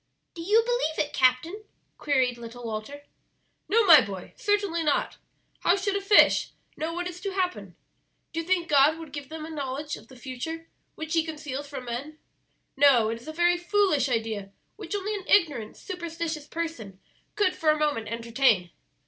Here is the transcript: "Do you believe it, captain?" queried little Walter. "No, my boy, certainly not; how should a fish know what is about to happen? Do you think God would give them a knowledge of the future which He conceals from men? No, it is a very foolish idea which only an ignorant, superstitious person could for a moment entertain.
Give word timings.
"Do 0.33 0.41
you 0.41 0.63
believe 0.65 0.97
it, 1.05 1.13
captain?" 1.13 1.63
queried 1.99 2.39
little 2.39 2.63
Walter. 2.63 3.03
"No, 3.69 3.85
my 3.85 4.01
boy, 4.03 4.33
certainly 4.35 4.81
not; 4.83 5.17
how 5.59 5.75
should 5.75 5.95
a 5.95 6.01
fish 6.01 6.49
know 6.75 6.91
what 6.91 7.07
is 7.07 7.19
about 7.23 7.35
to 7.35 7.39
happen? 7.39 7.75
Do 8.33 8.39
you 8.39 8.45
think 8.47 8.67
God 8.67 8.97
would 8.97 9.11
give 9.13 9.29
them 9.29 9.45
a 9.45 9.51
knowledge 9.51 9.97
of 9.97 10.07
the 10.07 10.15
future 10.15 10.67
which 10.95 11.13
He 11.13 11.23
conceals 11.23 11.67
from 11.67 11.85
men? 11.85 12.17
No, 12.75 13.09
it 13.09 13.21
is 13.21 13.27
a 13.27 13.31
very 13.31 13.57
foolish 13.59 14.09
idea 14.09 14.49
which 14.75 14.95
only 14.95 15.13
an 15.13 15.27
ignorant, 15.27 15.77
superstitious 15.77 16.47
person 16.47 16.99
could 17.35 17.55
for 17.55 17.69
a 17.69 17.77
moment 17.77 18.07
entertain. 18.07 18.71